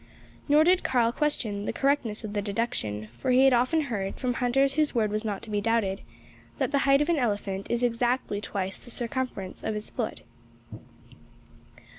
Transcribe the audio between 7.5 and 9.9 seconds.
is exactly twice the circumference of